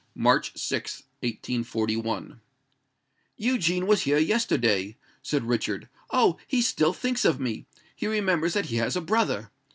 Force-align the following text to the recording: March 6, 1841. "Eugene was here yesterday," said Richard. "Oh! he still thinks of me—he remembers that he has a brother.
March 0.15 0.57
6, 0.57 1.03
1841. 1.19 2.41
"Eugene 3.37 3.85
was 3.85 4.01
here 4.01 4.17
yesterday," 4.17 4.97
said 5.21 5.43
Richard. 5.43 5.89
"Oh! 6.09 6.39
he 6.47 6.63
still 6.63 6.91
thinks 6.93 7.23
of 7.23 7.39
me—he 7.39 8.07
remembers 8.07 8.55
that 8.55 8.65
he 8.65 8.77
has 8.77 8.95
a 8.95 9.01
brother. 9.01 9.51